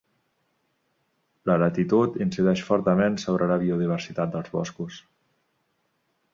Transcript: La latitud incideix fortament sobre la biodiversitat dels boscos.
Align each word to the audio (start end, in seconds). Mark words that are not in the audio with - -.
La 1.49 1.57
latitud 1.65 2.17
incideix 2.27 2.65
fortament 2.71 3.21
sobre 3.27 3.51
la 3.55 3.61
biodiversitat 3.67 4.35
dels 4.37 4.53
boscos. 4.59 5.01